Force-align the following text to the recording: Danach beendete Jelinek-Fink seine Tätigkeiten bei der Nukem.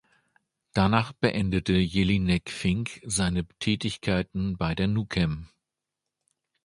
Danach 0.73 1.13
beendete 1.13 1.73
Jelinek-Fink 1.73 3.03
seine 3.05 3.45
Tätigkeiten 3.59 4.57
bei 4.57 4.73
der 4.73 4.87
Nukem. 4.87 5.47